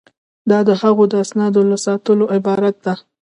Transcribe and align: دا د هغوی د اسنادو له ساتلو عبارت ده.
دا 0.49 0.59
د 0.67 0.69
هغوی 0.81 1.05
د 1.09 1.13
اسنادو 1.23 1.61
له 1.71 1.77
ساتلو 1.85 2.25
عبارت 2.35 2.75
ده. 2.85 2.93